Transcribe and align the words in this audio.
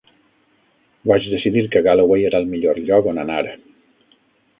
Vaig 1.11 1.27
decidir 1.33 1.63
que 1.75 1.83
Galloway 1.87 2.25
era 2.31 2.39
el 2.45 2.49
millor 2.55 2.81
lloc 2.89 3.11
on 3.13 3.21
anar. 3.25 3.41